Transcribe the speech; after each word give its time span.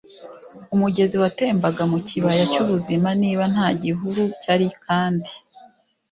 umugezi 0.73 1.15
watembaga 1.23 1.83
mu 1.91 1.99
kibaya 2.07 2.43
cy'ubuzima. 2.51 3.09
niba 3.21 3.43
nta 3.53 3.67
gihuru 3.81 4.21
cyari 4.41 4.67
kandi 4.85 5.29